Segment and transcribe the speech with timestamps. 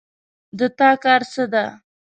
[0.59, 1.65] د تا کار څه ده